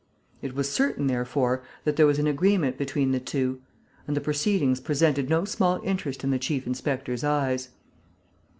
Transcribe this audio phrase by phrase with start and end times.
[0.41, 3.61] It was certain, therefore, that there was an agreement between the two;
[4.07, 7.69] and the proceedings presented no small interest in the chief inspector's eyes.